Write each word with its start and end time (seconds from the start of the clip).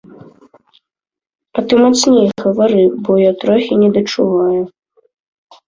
А 1.57 1.65
ты 1.67 1.73
мацней 1.83 2.27
гавары, 2.47 2.85
бо 3.05 3.11
я 3.29 3.39
трохі 3.47 3.73
недачуваю. 3.85 4.61